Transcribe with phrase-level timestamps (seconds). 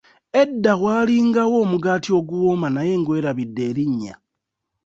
[0.41, 4.13] Edda waalingawo omugaati oguwoma naye ngwerabidde erinnya.